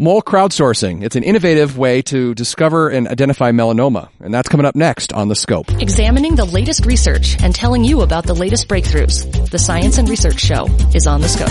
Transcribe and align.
Mole 0.00 0.22
crowdsourcing. 0.22 1.04
It's 1.04 1.14
an 1.14 1.22
innovative 1.22 1.78
way 1.78 2.02
to 2.02 2.34
discover 2.34 2.88
and 2.88 3.06
identify 3.06 3.52
melanoma. 3.52 4.08
And 4.18 4.34
that's 4.34 4.48
coming 4.48 4.66
up 4.66 4.74
next 4.74 5.12
on 5.12 5.28
The 5.28 5.36
Scope. 5.36 5.70
Examining 5.80 6.34
the 6.34 6.44
latest 6.44 6.84
research 6.84 7.40
and 7.40 7.54
telling 7.54 7.84
you 7.84 8.00
about 8.00 8.26
the 8.26 8.34
latest 8.34 8.66
breakthroughs. 8.66 9.50
The 9.50 9.58
Science 9.60 9.96
and 9.98 10.08
Research 10.08 10.40
Show 10.40 10.66
is 10.96 11.06
on 11.06 11.20
The 11.20 11.28
Scope. 11.28 11.48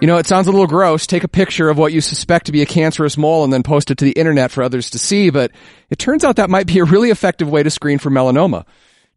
You 0.00 0.06
know, 0.06 0.16
it 0.16 0.26
sounds 0.26 0.46
a 0.46 0.50
little 0.50 0.66
gross. 0.66 1.06
Take 1.06 1.24
a 1.24 1.28
picture 1.28 1.68
of 1.68 1.76
what 1.76 1.92
you 1.92 2.00
suspect 2.00 2.46
to 2.46 2.52
be 2.52 2.62
a 2.62 2.66
cancerous 2.66 3.18
mole 3.18 3.44
and 3.44 3.52
then 3.52 3.62
post 3.62 3.90
it 3.90 3.98
to 3.98 4.06
the 4.06 4.12
internet 4.12 4.50
for 4.50 4.62
others 4.62 4.88
to 4.92 4.98
see, 4.98 5.28
but 5.28 5.50
it 5.90 5.98
turns 5.98 6.24
out 6.24 6.36
that 6.36 6.48
might 6.48 6.66
be 6.66 6.78
a 6.78 6.84
really 6.84 7.10
effective 7.10 7.50
way 7.50 7.62
to 7.62 7.68
screen 7.68 7.98
for 7.98 8.08
melanoma. 8.08 8.64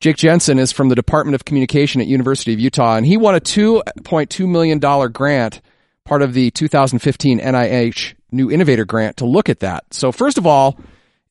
Jake 0.02 0.18
Jensen 0.18 0.60
is 0.60 0.74
from 0.74 0.90
the 0.90 0.96
Department 0.96 1.36
of 1.36 1.46
Communication 1.46 2.02
at 2.02 2.08
University 2.08 2.52
of 2.52 2.60
Utah, 2.60 2.98
and 2.98 3.06
he 3.06 3.16
won 3.16 3.34
a 3.34 3.40
$2.2 3.40 4.46
million 4.46 4.80
grant 5.14 5.62
part 6.06 6.22
of 6.22 6.34
the 6.34 6.52
2015 6.52 7.40
NIH 7.40 8.14
New 8.32 8.52
Innovator 8.52 8.86
Grant 8.86 9.18
to 9.18 9.26
look 9.26 9.50
at 9.50 9.60
that. 9.60 9.86
So 9.94 10.12
first 10.12 10.38
of 10.38 10.46
all, 10.46 10.78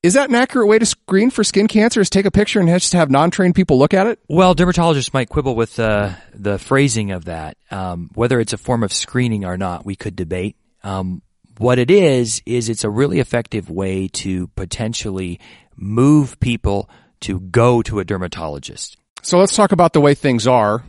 is 0.02 0.14
that 0.14 0.28
an 0.28 0.34
accurate 0.34 0.66
way 0.66 0.78
to 0.78 0.86
screen 0.86 1.30
for 1.30 1.44
skin 1.44 1.68
cancer? 1.68 2.00
Is 2.00 2.10
take 2.10 2.26
a 2.26 2.30
picture 2.30 2.58
and 2.58 2.68
just 2.68 2.92
have 2.92 3.10
non-trained 3.10 3.54
people 3.54 3.78
look 3.78 3.94
at 3.94 4.08
it? 4.08 4.18
Well, 4.28 4.54
dermatologists 4.54 5.14
might 5.14 5.28
quibble 5.28 5.54
with 5.54 5.78
uh, 5.78 6.12
the 6.34 6.58
phrasing 6.58 7.12
of 7.12 7.26
that. 7.26 7.56
Um, 7.70 8.10
whether 8.14 8.40
it's 8.40 8.52
a 8.52 8.58
form 8.58 8.82
of 8.82 8.92
screening 8.92 9.44
or 9.44 9.56
not, 9.56 9.86
we 9.86 9.94
could 9.94 10.16
debate. 10.16 10.56
Um, 10.82 11.22
what 11.58 11.78
it 11.78 11.90
is 11.90 12.42
is 12.46 12.68
it's 12.68 12.82
a 12.82 12.90
really 12.90 13.20
effective 13.20 13.70
way 13.70 14.08
to 14.08 14.48
potentially 14.48 15.38
move 15.76 16.40
people 16.40 16.90
to 17.20 17.38
go 17.38 17.82
to 17.82 18.00
a 18.00 18.04
dermatologist. 18.04 18.96
So 19.22 19.38
let's 19.38 19.54
talk 19.54 19.70
about 19.70 19.92
the 19.92 20.00
way 20.00 20.14
things 20.14 20.48
are 20.48 20.82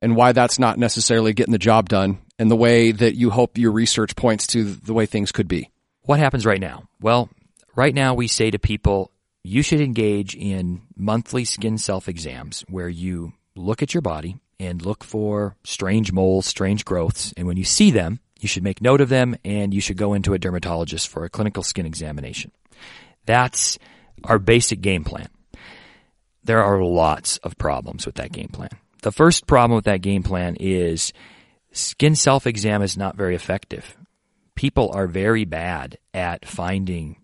and 0.00 0.16
why 0.16 0.32
that's 0.32 0.58
not 0.58 0.78
necessarily 0.78 1.32
getting 1.32 1.52
the 1.52 1.58
job 1.58 1.88
done 1.88 2.18
and 2.38 2.50
the 2.50 2.56
way 2.56 2.92
that 2.92 3.16
you 3.16 3.30
hope 3.30 3.58
your 3.58 3.72
research 3.72 4.14
points 4.16 4.46
to 4.48 4.64
the 4.64 4.94
way 4.94 5.06
things 5.06 5.32
could 5.32 5.48
be. 5.48 5.70
What 6.02 6.18
happens 6.20 6.46
right 6.46 6.60
now? 6.60 6.84
Well, 7.00 7.28
right 7.74 7.94
now 7.94 8.14
we 8.14 8.28
say 8.28 8.50
to 8.50 8.58
people, 8.58 9.10
you 9.42 9.62
should 9.62 9.80
engage 9.80 10.34
in 10.34 10.82
monthly 10.96 11.44
skin 11.44 11.78
self 11.78 12.08
exams 12.08 12.64
where 12.68 12.88
you 12.88 13.32
look 13.56 13.82
at 13.82 13.94
your 13.94 14.02
body 14.02 14.36
and 14.60 14.84
look 14.84 15.04
for 15.04 15.56
strange 15.64 16.12
moles, 16.12 16.46
strange 16.46 16.84
growths. 16.84 17.32
And 17.36 17.46
when 17.46 17.56
you 17.56 17.64
see 17.64 17.90
them, 17.90 18.20
you 18.40 18.48
should 18.48 18.62
make 18.62 18.80
note 18.80 19.00
of 19.00 19.08
them 19.08 19.36
and 19.44 19.74
you 19.74 19.80
should 19.80 19.96
go 19.96 20.14
into 20.14 20.34
a 20.34 20.38
dermatologist 20.38 21.08
for 21.08 21.24
a 21.24 21.30
clinical 21.30 21.62
skin 21.62 21.86
examination. 21.86 22.52
That's 23.26 23.78
our 24.24 24.38
basic 24.38 24.80
game 24.80 25.04
plan. 25.04 25.28
There 26.44 26.62
are 26.62 26.82
lots 26.82 27.36
of 27.38 27.58
problems 27.58 28.06
with 28.06 28.16
that 28.16 28.32
game 28.32 28.48
plan. 28.48 28.70
The 29.02 29.12
first 29.12 29.46
problem 29.46 29.76
with 29.76 29.84
that 29.84 30.02
game 30.02 30.22
plan 30.22 30.56
is 30.58 31.12
skin 31.72 32.16
self 32.16 32.46
exam 32.46 32.82
is 32.82 32.96
not 32.96 33.16
very 33.16 33.34
effective. 33.34 33.96
People 34.54 34.90
are 34.92 35.06
very 35.06 35.44
bad 35.44 35.98
at 36.12 36.44
finding 36.44 37.16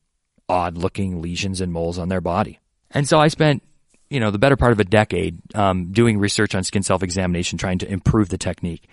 odd 0.48 0.76
looking 0.76 1.20
lesions 1.20 1.60
and 1.60 1.72
moles 1.72 1.98
on 1.98 2.08
their 2.08 2.20
body. 2.20 2.60
And 2.90 3.08
so 3.08 3.18
I 3.18 3.28
spent, 3.28 3.62
you 4.08 4.20
know, 4.20 4.30
the 4.30 4.38
better 4.38 4.56
part 4.56 4.72
of 4.72 4.78
a 4.78 4.84
decade 4.84 5.40
um, 5.54 5.90
doing 5.92 6.18
research 6.18 6.54
on 6.54 6.62
skin 6.62 6.82
self 6.82 7.02
examination, 7.02 7.58
trying 7.58 7.78
to 7.78 7.90
improve 7.90 8.28
the 8.28 8.38
technique. 8.38 8.86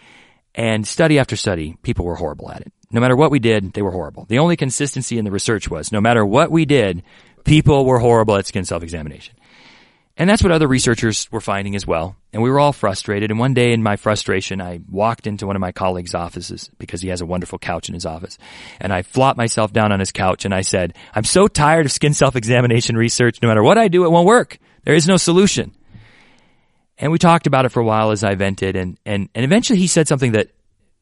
And 0.53 0.85
study 0.85 1.17
after 1.19 1.35
study, 1.35 1.77
people 1.81 2.03
were 2.03 2.15
horrible 2.15 2.51
at 2.51 2.61
it. 2.61 2.73
No 2.91 2.99
matter 2.99 3.15
what 3.15 3.31
we 3.31 3.39
did, 3.39 3.71
they 3.73 3.81
were 3.81 3.91
horrible. 3.91 4.25
The 4.25 4.39
only 4.39 4.57
consistency 4.57 5.17
in 5.17 5.23
the 5.23 5.31
research 5.31 5.69
was 5.69 5.91
no 5.93 6.01
matter 6.01 6.25
what 6.25 6.51
we 6.51 6.65
did, 6.65 7.03
people 7.45 7.85
were 7.85 7.99
horrible 7.99 8.35
at 8.35 8.47
skin 8.47 8.65
self 8.65 8.83
examination. 8.83 9.35
And 10.17 10.29
that's 10.29 10.43
what 10.43 10.51
other 10.51 10.67
researchers 10.67 11.31
were 11.31 11.41
finding 11.41 11.75
as 11.75 11.87
well. 11.87 12.15
And 12.33 12.43
we 12.43 12.49
were 12.49 12.59
all 12.59 12.73
frustrated. 12.73 13.31
And 13.31 13.39
one 13.39 13.53
day 13.53 13.71
in 13.71 13.81
my 13.81 13.95
frustration, 13.95 14.61
I 14.61 14.81
walked 14.89 15.25
into 15.25 15.47
one 15.47 15.55
of 15.55 15.61
my 15.61 15.71
colleagues' 15.71 16.13
offices 16.13 16.69
because 16.77 17.01
he 17.01 17.09
has 17.09 17.21
a 17.21 17.25
wonderful 17.25 17.59
couch 17.59 17.87
in 17.87 17.93
his 17.93 18.05
office. 18.05 18.37
And 18.79 18.93
I 18.93 19.01
flopped 19.01 19.37
myself 19.37 19.71
down 19.71 19.91
on 19.91 19.99
his 19.99 20.11
couch 20.11 20.45
and 20.45 20.53
I 20.53 20.61
said, 20.61 20.95
I'm 21.15 21.23
so 21.23 21.47
tired 21.47 21.85
of 21.85 21.91
skin 21.91 22.13
self-examination 22.13 22.97
research. 22.97 23.41
No 23.41 23.47
matter 23.47 23.63
what 23.63 23.77
I 23.77 23.87
do, 23.87 24.03
it 24.05 24.11
won't 24.11 24.27
work. 24.27 24.59
There 24.83 24.95
is 24.95 25.07
no 25.07 25.17
solution. 25.17 25.73
And 26.97 27.11
we 27.11 27.17
talked 27.17 27.47
about 27.47 27.65
it 27.65 27.69
for 27.69 27.79
a 27.79 27.85
while 27.85 28.11
as 28.11 28.23
I 28.23 28.35
vented. 28.35 28.75
And, 28.75 28.97
and, 29.05 29.29
and 29.33 29.45
eventually 29.45 29.79
he 29.79 29.87
said 29.87 30.07
something 30.07 30.33
that, 30.33 30.49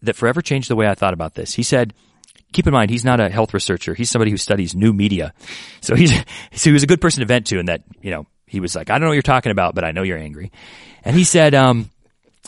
that 0.03 0.15
forever 0.15 0.41
changed 0.41 0.69
the 0.69 0.75
way 0.75 0.87
I 0.87 0.95
thought 0.95 1.13
about 1.13 1.33
this. 1.33 1.53
He 1.53 1.63
said, 1.63 1.93
keep 2.53 2.67
in 2.67 2.73
mind, 2.73 2.89
he's 2.89 3.05
not 3.05 3.19
a 3.19 3.29
health 3.29 3.53
researcher. 3.53 3.93
He's 3.93 4.09
somebody 4.09 4.31
who 4.31 4.37
studies 4.37 4.75
new 4.75 4.93
media. 4.93 5.33
So 5.81 5.95
he's, 5.95 6.13
so 6.53 6.69
he 6.69 6.71
was 6.71 6.83
a 6.83 6.87
good 6.87 7.01
person 7.01 7.19
to 7.21 7.25
vent 7.25 7.47
to 7.47 7.59
in 7.59 7.65
that, 7.65 7.83
you 8.01 8.11
know, 8.11 8.27
he 8.49 8.59
was 8.59 8.75
like, 8.75 8.89
I 8.89 8.93
don't 8.93 9.01
know 9.01 9.07
what 9.07 9.13
you're 9.13 9.21
talking 9.21 9.51
about, 9.51 9.75
but 9.75 9.83
I 9.83 9.91
know 9.91 10.03
you're 10.03 10.17
angry. 10.17 10.51
And 11.03 11.15
he 11.15 11.23
said, 11.23 11.53
um, 11.55 11.89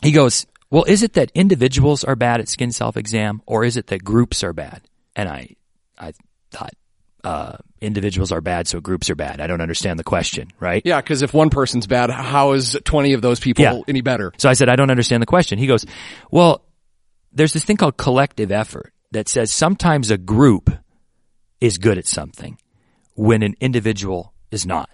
he 0.02 0.12
goes, 0.12 0.46
well, 0.70 0.84
is 0.86 1.04
it 1.04 1.14
that 1.14 1.32
individuals 1.36 2.04
are 2.04 2.16
bad 2.16 2.40
at 2.40 2.50
skin 2.50 2.72
self-exam 2.72 3.42
or 3.46 3.64
is 3.64 3.78
it 3.78 3.88
that 3.88 4.04
groups 4.04 4.44
are 4.44 4.54
bad? 4.54 4.82
And 5.16 5.30
I, 5.30 5.56
I 5.98 6.14
thought, 6.52 6.74
uh, 7.24 7.58
individuals 7.82 8.32
are 8.32 8.42
bad, 8.42 8.68
so 8.68 8.80
groups 8.80 9.10
are 9.10 9.16
bad. 9.16 9.42
I 9.42 9.48
don't 9.48 9.62
understand 9.62 10.00
the 10.00 10.04
question, 10.04 10.50
right? 10.60 10.82
Yeah, 10.84 11.00
because 11.02 11.22
if 11.22 11.34
one 11.34 11.50
person's 11.52 11.86
bad, 11.86 12.10
how 12.10 12.54
is 12.54 12.76
20 12.84 13.14
of 13.14 13.22
those 13.22 13.40
people 13.40 13.64
Yeah. 13.64 13.80
any 13.88 14.02
better? 14.02 14.32
So 14.38 14.50
I 14.50 14.54
said, 14.54 14.70
I 14.70 14.76
don't 14.76 14.90
understand 14.90 15.22
the 15.22 15.28
question. 15.28 15.60
He 15.60 15.68
goes, 15.68 15.86
well, 16.32 16.64
there's 17.32 17.54
this 17.54 17.64
thing 17.64 17.78
called 17.78 17.98
collective 17.98 18.52
effort 18.52 18.92
that 19.12 19.28
says 19.28 19.52
sometimes 19.52 20.10
a 20.10 20.18
group 20.18 20.72
is 21.60 21.78
good 21.78 21.98
at 21.98 22.08
something 22.08 22.58
when 23.16 23.44
an 23.44 23.56
individual 23.60 24.34
is 24.50 24.66
not. 24.66 24.90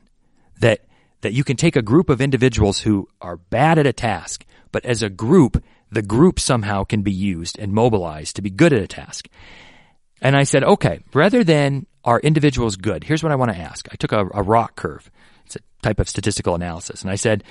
That, 0.60 0.82
that 1.22 1.34
you 1.34 1.44
can 1.44 1.58
take 1.58 1.76
a 1.76 1.82
group 1.82 2.10
of 2.10 2.22
individuals 2.22 2.80
who 2.80 3.08
are 3.22 3.38
bad 3.38 3.80
at 3.80 3.88
a 3.88 3.94
task, 3.94 4.46
but 4.72 4.86
as 4.86 5.02
a 5.02 5.10
group, 5.10 5.64
the 5.92 6.02
group 6.02 6.40
somehow 6.40 6.84
can 6.84 7.02
be 7.02 7.12
used 7.12 7.58
and 7.58 7.74
mobilized 7.74 8.36
to 8.36 8.42
be 8.42 8.50
good 8.50 8.74
at 8.74 8.82
a 8.82 8.88
task. 8.88 9.28
And 10.22 10.36
I 10.36 10.44
said, 10.44 10.64
okay, 10.64 11.00
rather 11.14 11.44
than 11.44 11.86
are 12.04 12.20
individuals 12.20 12.76
good, 12.76 13.04
here's 13.04 13.24
what 13.24 13.32
I 13.32 13.36
want 13.36 13.52
to 13.52 13.58
ask. 13.58 13.88
I 13.92 13.96
took 13.96 14.12
a, 14.12 14.26
a 14.34 14.44
ROC 14.44 14.76
curve. 14.76 15.10
It's 15.46 15.56
a 15.56 15.60
type 15.82 16.00
of 16.00 16.10
statistical 16.10 16.56
analysis. 16.56 17.02
And 17.02 17.12
I 17.12 17.16
said, 17.16 17.44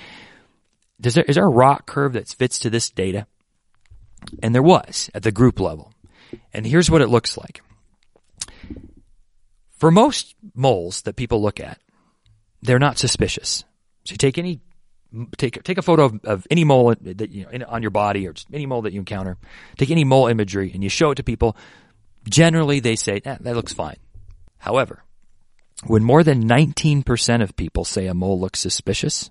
there, 0.99 1.23
is 1.23 1.35
there 1.35 1.45
a 1.45 1.49
ROC 1.49 1.85
curve 1.85 2.13
that 2.13 2.27
fits 2.27 2.59
to 2.59 2.69
this 2.69 2.89
data? 2.89 3.27
And 4.41 4.53
there 4.53 4.63
was 4.63 5.09
at 5.13 5.23
the 5.23 5.31
group 5.31 5.59
level. 5.59 5.93
And 6.53 6.65
here's 6.65 6.89
what 6.89 7.01
it 7.01 7.09
looks 7.09 7.37
like. 7.37 7.61
For 9.77 9.91
most 9.91 10.35
moles 10.55 11.03
that 11.03 11.15
people 11.15 11.41
look 11.41 11.59
at, 11.59 11.79
they're 12.61 12.79
not 12.79 12.97
suspicious. 12.97 13.63
So 14.05 14.13
you 14.13 14.17
take 14.17 14.37
any 14.37 14.61
take 15.37 15.63
take 15.63 15.77
a 15.77 15.81
photo 15.81 16.05
of, 16.05 16.19
of 16.25 16.47
any 16.51 16.63
mole 16.63 16.93
that 17.01 17.31
you 17.31 17.43
know 17.43 17.49
in, 17.49 17.63
on 17.63 17.81
your 17.81 17.91
body 17.91 18.27
or 18.27 18.33
just 18.33 18.47
any 18.53 18.65
mole 18.65 18.83
that 18.83 18.93
you 18.93 18.99
encounter. 18.99 19.37
Take 19.77 19.91
any 19.91 20.03
mole 20.03 20.27
imagery 20.27 20.71
and 20.73 20.83
you 20.83 20.89
show 20.89 21.11
it 21.11 21.15
to 21.15 21.23
people. 21.23 21.55
Generally, 22.29 22.81
they 22.81 22.95
say 22.95 23.21
eh, 23.23 23.37
that 23.39 23.55
looks 23.55 23.73
fine. 23.73 23.97
However, 24.57 25.03
when 25.85 26.03
more 26.03 26.23
than 26.23 26.47
19% 26.47 27.41
of 27.43 27.55
people 27.55 27.85
say 27.85 28.07
a 28.07 28.13
mole 28.13 28.39
looks 28.39 28.59
suspicious, 28.59 29.29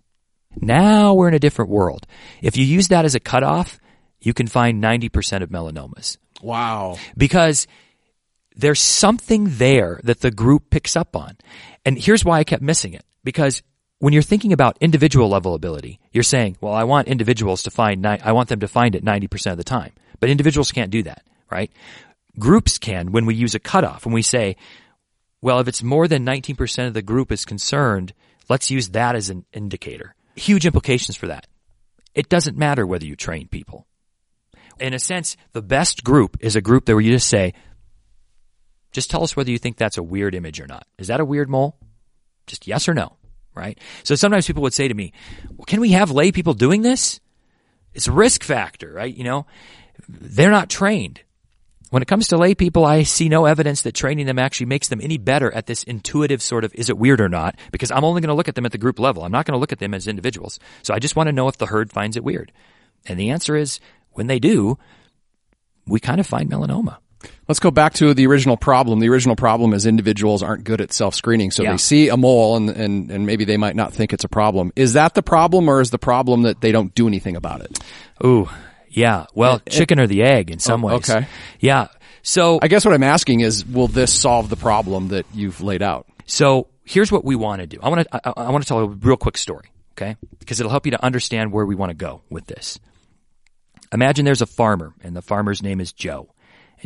now 0.55 1.13
we're 1.15 1.29
in 1.29 1.35
a 1.35 1.39
different 1.41 1.71
world. 1.71 2.07
If 2.41 2.57
you 2.57 2.65
use 2.65 2.89
that 2.89 3.05
as 3.05 3.15
a 3.15 3.21
cutoff, 3.21 3.79
you 4.21 4.33
can 4.33 4.47
find 4.47 4.83
90% 4.83 5.43
of 5.43 5.51
melanomas 5.51 6.17
Wow. 6.43 6.99
because 7.17 7.67
there's 8.55 8.81
something 8.81 9.49
there 9.59 10.01
that 10.05 10.21
the 10.21 10.31
group 10.31 10.71
picks 10.71 10.97
up 10.97 11.17
on. 11.17 11.37
And 11.85 11.99
here's 11.99 12.25
why 12.25 12.39
I 12.39 12.45
kept 12.45 12.63
missing 12.63 12.95
it. 12.95 13.05
Because 13.27 13.61
when 13.99 14.13
you're 14.13 14.23
thinking 14.23 14.53
about 14.53 14.79
individual 14.81 15.29
level 15.29 15.55
ability, 15.55 15.99
you're 16.13 16.23
saying, 16.23 16.59
well, 16.61 16.73
I 16.73 16.85
want 16.85 17.09
individuals 17.09 17.65
to 17.65 17.73
find, 17.73 18.01
ni- 18.01 18.21
I 18.23 18.31
want 18.31 18.49
them 18.49 18.61
to 18.61 18.69
find 18.69 18.95
it 18.95 19.05
90% 19.05 19.51
of 19.51 19.57
the 19.59 19.65
time. 19.65 19.91
But 20.21 20.31
individuals 20.31 20.71
can't 20.71 20.93
do 20.93 21.03
that, 21.03 21.27
right? 21.51 21.73
Groups 22.39 22.79
can 22.79 23.11
when 23.11 23.27
we 23.27 23.35
use 23.35 23.57
a 23.57 23.59
cutoff, 23.59 24.07
when 24.07 24.15
we 24.15 24.23
say, 24.23 24.55
well, 25.43 25.59
if 25.59 25.67
it's 25.67 25.83
more 25.83 26.07
than 26.07 26.25
19% 26.25 26.87
of 26.87 26.95
the 26.95 27.03
group 27.03 27.33
is 27.33 27.45
concerned, 27.45 28.15
let's 28.49 28.71
use 28.71 28.91
that 28.91 29.17
as 29.17 29.29
an 29.29 29.45
indicator. 29.53 30.15
Huge 30.37 30.65
implications 30.65 31.17
for 31.17 31.27
that. 31.27 31.49
It 32.15 32.29
doesn't 32.29 32.57
matter 32.57 32.87
whether 32.87 33.07
you 33.07 33.17
train 33.17 33.49
people. 33.49 33.89
In 34.79 34.95
a 34.95 35.01
sense, 35.01 35.37
the 35.53 35.63
best 35.63 36.05
group 36.05 36.37
is 36.39 36.55
a 36.55 36.61
group 36.61 36.85
that 36.85 36.95
where 36.95 37.03
you 37.03 37.11
just 37.11 37.29
say, 37.29 37.55
just 38.93 39.11
tell 39.11 39.25
us 39.25 39.35
whether 39.35 39.51
you 39.51 39.59
think 39.59 39.79
that's 39.79 39.99
a 39.99 40.03
weird 40.03 40.37
image 40.37 40.61
or 40.61 40.69
not. 40.69 40.87
Is 40.97 41.09
that 41.09 41.19
a 41.19 41.25
weird 41.25 41.51
mole? 41.51 41.77
Just 42.47 42.67
yes 42.67 42.89
or 42.89 42.95
no, 42.95 43.17
right? 43.57 43.79
So 44.05 44.15
sometimes 44.15 44.47
people 44.47 44.63
would 44.63 44.75
say 44.75 44.89
to 44.89 44.95
me, 44.95 45.13
well, 45.57 45.65
can 45.65 45.81
we 45.81 45.93
have 45.93 46.11
lay 46.11 46.31
people 46.31 46.55
doing 46.55 46.83
this? 46.83 47.21
It's 47.95 48.09
a 48.09 48.13
risk 48.13 48.45
factor, 48.45 48.93
right? 48.93 49.15
You 49.15 49.25
know, 49.25 49.47
they're 50.09 50.51
not 50.51 50.69
trained. 50.69 51.23
When 51.91 52.03
it 52.03 52.09
comes 52.09 52.29
to 52.29 52.37
lay 52.37 52.55
people, 52.55 52.85
I 52.85 53.05
see 53.05 53.29
no 53.29 53.47
evidence 53.47 53.83
that 53.83 53.95
training 53.95 54.27
them 54.27 54.39
actually 54.39 54.67
makes 54.67 54.89
them 54.89 55.01
any 55.01 55.19
better 55.19 55.53
at 55.53 55.67
this 55.67 55.85
intuitive 55.85 56.43
sort 56.43 56.65
of, 56.65 56.75
is 56.75 56.91
it 56.91 56.99
weird 56.99 57.21
or 57.21 57.29
not? 57.29 57.57
Because 57.71 57.91
I'm 57.91 58.05
only 58.05 58.21
going 58.21 58.29
to 58.29 58.35
look 58.35 58.49
at 58.49 58.57
them 58.57 58.67
at 58.67 58.73
the 58.73 58.79
group 58.79 58.99
level. 58.99 59.23
I'm 59.23 59.33
not 59.33 59.47
going 59.47 59.55
to 59.55 59.61
look 59.61 59.73
at 59.73 59.79
them 59.79 59.95
as 59.95 60.09
individuals. 60.09 60.59
So 60.83 60.95
I 60.95 60.99
just 60.99 61.17
want 61.17 61.29
to 61.29 61.33
know 61.33 61.49
if 61.49 61.59
the 61.59 61.67
herd 61.67 61.93
finds 61.93 62.17
it 62.17 62.25
weird. 62.25 62.53
And 63.07 63.19
the 63.19 63.31
answer 63.31 63.57
is 63.57 63.79
when 64.11 64.27
they 64.27 64.41
do, 64.41 64.79
we 65.87 66.01
kind 66.01 66.19
of 66.19 66.27
find 66.27 66.51
melanoma. 66.51 66.99
Let's 67.49 67.61
go 67.61 67.71
back 67.71 67.95
to 67.95 68.13
the 68.15 68.27
original 68.27 68.57
problem. 68.57 68.99
The 69.01 69.09
original 69.09 69.37
problem 69.37 69.73
is 69.73 69.87
individuals 69.87 70.43
aren't 70.43 70.65
good 70.65 70.81
at 70.81 70.93
self-screening. 70.93 71.53
So 71.53 71.63
Yeah. 71.63 71.73
they 71.73 71.77
see 71.79 72.09
a 72.09 72.17
mole 72.17 72.57
and, 72.57 72.71
and, 72.71 73.11
and 73.11 73.27
maybe 73.27 73.45
they 73.45 73.57
might 73.57 73.77
not 73.77 73.93
think 73.93 74.13
it's 74.13 74.25
a 74.25 74.29
problem. 74.29 74.73
Is 74.77 74.95
that 74.95 75.15
the 75.15 75.23
problem 75.23 75.69
or 75.69 75.81
is 75.81 75.91
the 75.91 75.99
problem 75.99 76.43
that 76.43 76.61
they 76.61 76.73
don't 76.73 76.95
do 76.95 77.07
anything 77.07 77.37
about 77.37 77.61
it? 77.61 77.79
Ooh, 78.25 78.49
yeah. 78.89 79.27
Well, 79.35 79.55
eh, 79.57 79.59
eh. 79.67 79.71
chicken 79.71 80.01
or 80.01 80.07
the 80.09 80.23
egg 80.23 80.51
in 80.51 80.59
some 80.59 80.85
Oh, 80.85 80.89
ways. 80.89 81.09
okay. 81.11 81.27
Yeah. 81.61 81.87
So 82.23 82.59
I 82.61 82.67
guess 82.69 82.85
what 82.85 82.93
I'm 82.95 83.05
asking 83.05 83.41
is, 83.41 83.65
will 83.65 83.87
this 83.89 84.13
solve 84.13 84.49
the 84.49 84.57
problem 84.57 85.09
that 85.09 85.27
you've 85.33 85.61
laid 85.61 85.83
out? 85.83 86.07
So 86.25 86.67
here's 86.85 87.13
what 87.13 87.25
we 87.25 87.37
want 87.37 87.61
to 87.61 87.69
do. 87.69 87.79
I 87.81 87.89
want 87.89 88.09
to 88.09 88.29
I, 88.29 88.47
I 88.47 88.51
want 88.51 88.65
to 88.65 88.69
tell 88.69 88.81
a 88.81 88.87
real 88.89 89.17
quick 89.17 89.37
story, 89.39 89.71
okay? 89.93 90.17
Because 90.41 90.59
it'll 90.59 90.71
help 90.71 90.87
you 90.87 90.91
to 90.93 91.05
understand 91.05 91.53
where 91.53 91.65
we 91.65 91.77
want 91.77 91.91
to 91.91 91.95
go 91.97 92.23
with 92.31 92.47
this. 92.47 92.81
Imagine 93.93 94.25
there's 94.25 94.43
a 94.43 94.47
farmer, 94.47 94.93
and 95.05 95.15
the 95.15 95.23
farmer's 95.23 95.63
name 95.63 95.81
is 95.81 95.93
Joe. 95.93 96.29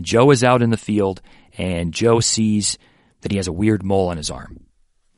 And 0.00 0.06
Joe 0.06 0.31
is 0.31 0.43
out 0.43 0.62
in 0.62 0.70
the 0.70 0.79
field, 0.79 1.20
and 1.58 1.93
Joe 1.93 2.20
sees 2.20 2.79
that 3.20 3.31
he 3.31 3.37
has 3.37 3.49
a 3.49 3.52
weird 3.52 3.82
mole 3.82 4.08
on 4.08 4.17
his 4.17 4.31
arm. 4.31 4.64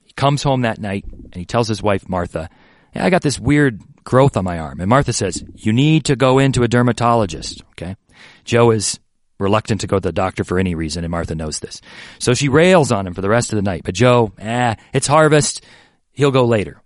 He 0.03 0.13
comes 0.15 0.43
home 0.43 0.63
that 0.63 0.81
night, 0.81 1.05
and 1.05 1.37
he 1.37 1.45
tells 1.45 1.69
his 1.69 1.81
wife, 1.81 2.09
Martha, 2.09 2.51
I 2.93 3.09
got 3.09 3.23
this 3.23 3.39
weird 3.39 3.81
growth 4.03 4.37
on 4.37 4.43
my 4.43 4.59
arm. 4.59 4.81
And 4.81 4.89
Martha 4.89 5.13
says, 5.13 5.45
You 5.55 5.73
need 5.73 6.07
to 6.07 6.17
go 6.17 6.41
into 6.41 6.65
a 6.65 6.69
dermatologist, 6.69 7.63
okay? 7.75 7.95
Joe 8.43 8.73
is 8.73 8.99
reluctant 9.39 9.83
to 9.83 9.87
go 9.87 9.99
to 9.99 10.01
the 10.01 10.11
doctor 10.11 10.43
for 10.43 10.59
any 10.59 10.75
reason, 10.75 11.05
and 11.05 11.13
Martha 11.13 11.37
knows 11.37 11.61
this. 11.61 11.81
So 12.19 12.35
she 12.35 12.49
rails 12.49 12.91
on 12.91 13.07
him 13.07 13.15
for 13.15 13.21
the 13.21 13.29
rest 13.31 13.53
of 13.53 13.57
the 13.57 13.63
night. 13.63 13.83
But 13.85 13.95
Joe, 13.95 14.33
eh, 14.37 14.75
it's 14.93 15.07
harvest. 15.07 15.65
He'll 16.11 16.33
go 16.33 16.45
later. 16.45 16.83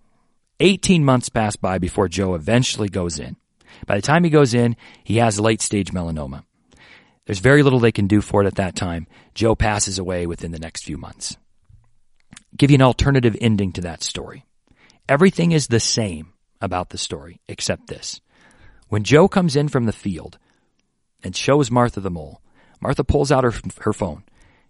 18 0.61 1.03
months 1.03 1.31
pass 1.31 1.57
by 1.57 1.79
before 1.79 2.09
Joe 2.09 2.35
eventually 2.35 2.91
goes 2.91 3.19
in. 3.19 3.39
By 3.87 3.97
the 3.97 4.03
time 4.03 4.23
he 4.23 4.29
goes 4.29 4.53
in, 4.53 4.77
he 5.03 5.17
has 5.17 5.41
late 5.41 5.63
stage 5.63 5.93
melanoma. 5.93 6.43
There's 7.27 7.41
very 7.41 7.63
little 7.63 7.81
they 7.81 7.93
can 7.93 8.07
do 8.07 8.21
for 8.21 8.43
it 8.43 8.47
at 8.47 8.55
that 8.55 8.77
time. 8.77 9.07
Joe 9.35 9.55
passes 9.55 9.99
away 9.99 10.27
within 10.27 10.53
the 10.53 10.59
next 10.61 10.85
few 10.85 10.97
months. 10.97 11.37
Give 12.57 12.71
you 12.71 12.77
an 12.77 12.83
alternative 12.83 13.37
ending 13.41 13.73
to 13.73 13.83
that 13.83 14.03
story. 14.03 14.45
Everything 15.09 15.53
is 15.53 15.67
the 15.67 15.81
same 15.81 16.33
about 16.61 16.91
the 16.91 16.99
story 16.99 17.41
except 17.49 17.89
this. 17.89 18.21
When 18.89 19.03
Joe 19.03 19.29
comes 19.29 19.57
in 19.57 19.69
from 19.69 19.85
the 19.85 19.93
field 19.93 20.39
and 21.23 21.35
shows 21.35 21.71
Martha 21.71 22.01
the 22.01 22.11
mole, 22.11 22.41
Martha 22.81 23.05
pulls 23.05 23.33
out 23.33 23.45
her, 23.45 23.53
her 23.81 23.93
phone. 23.93 24.23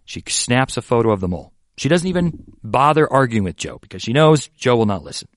She 0.03 0.23
snaps 0.27 0.77
a 0.77 0.81
photo 0.81 1.11
of 1.11 1.19
the 1.19 1.27
mole. 1.27 1.53
She 1.77 1.89
doesn't 1.89 2.07
even 2.07 2.43
bother 2.63 3.11
arguing 3.11 3.43
with 3.43 3.57
Joe 3.57 3.77
because 3.79 4.01
she 4.01 4.13
knows 4.13 4.47
Joe 4.57 4.75
will 4.75 4.85
not 4.87 5.03
listen. 5.03 5.27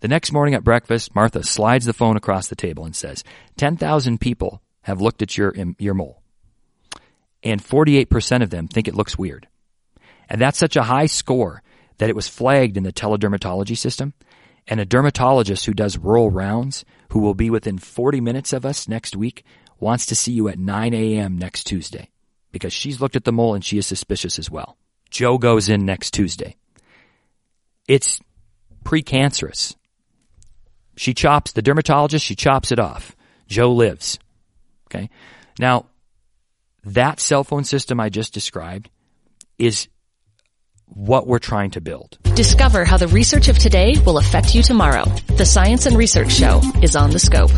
The 0.00 0.08
next 0.08 0.32
morning 0.32 0.54
at 0.54 0.64
breakfast, 0.64 1.14
Martha 1.14 1.42
slides 1.42 1.84
the 1.84 1.92
phone 1.92 2.16
across 2.16 2.48
the 2.48 2.56
table 2.56 2.84
and 2.84 2.96
says, 2.96 3.24
10,000 3.56 4.18
people 4.18 4.62
have 4.82 5.00
looked 5.00 5.20
at 5.20 5.36
your, 5.36 5.52
your 5.78 5.94
mole. 5.94 6.22
And 7.42 7.62
48% 7.62 8.42
of 8.42 8.50
them 8.50 8.68
think 8.68 8.88
it 8.88 8.94
looks 8.94 9.18
weird. 9.18 9.46
And 10.28 10.40
that's 10.40 10.58
such 10.58 10.76
a 10.76 10.82
high 10.82 11.06
score 11.06 11.62
that 11.98 12.10
it 12.10 12.16
was 12.16 12.28
flagged 12.28 12.76
in 12.76 12.82
the 12.82 12.92
teledermatology 12.92 13.76
system. 13.76 14.14
And 14.66 14.80
a 14.80 14.84
dermatologist 14.84 15.64
who 15.64 15.72
does 15.72 15.96
rural 15.96 16.30
rounds, 16.30 16.84
who 17.10 17.20
will 17.20 17.34
be 17.34 17.48
within 17.48 17.78
40 17.78 18.20
minutes 18.20 18.52
of 18.52 18.66
us 18.66 18.88
next 18.88 19.16
week, 19.16 19.44
wants 19.80 20.06
to 20.06 20.14
see 20.14 20.32
you 20.32 20.48
at 20.48 20.58
9 20.58 20.92
a.m. 20.94 21.38
next 21.38 21.64
Tuesday 21.64 22.10
because 22.52 22.72
she's 22.72 23.00
looked 23.00 23.16
at 23.16 23.24
the 23.24 23.32
mole 23.32 23.54
and 23.54 23.64
she 23.64 23.78
is 23.78 23.86
suspicious 23.86 24.38
as 24.38 24.50
well. 24.50 24.76
Joe 25.10 25.38
goes 25.38 25.68
in 25.68 25.86
next 25.86 26.12
Tuesday. 26.12 26.56
It's 27.86 28.20
precancerous. 28.84 29.74
She 30.96 31.14
chops, 31.14 31.52
the 31.52 31.62
dermatologist, 31.62 32.24
she 32.24 32.34
chops 32.34 32.72
it 32.72 32.78
off. 32.78 33.16
Joe 33.46 33.72
lives. 33.72 34.18
Okay. 34.86 35.08
Now, 35.58 35.86
that 36.84 37.20
cell 37.20 37.44
phone 37.44 37.64
system 37.64 38.00
I 38.00 38.08
just 38.08 38.32
described 38.34 38.90
is 39.58 39.88
what 40.86 41.26
we're 41.26 41.38
trying 41.38 41.70
to 41.72 41.80
build. 41.80 42.18
Discover 42.34 42.84
how 42.84 42.96
the 42.96 43.08
research 43.08 43.48
of 43.48 43.58
today 43.58 43.94
will 44.06 44.18
affect 44.18 44.54
you 44.54 44.62
tomorrow. 44.62 45.04
The 45.36 45.44
Science 45.44 45.86
and 45.86 45.96
Research 45.96 46.32
Show 46.32 46.60
is 46.82 46.96
on 46.96 47.10
the 47.10 47.18
scope. 47.18 47.50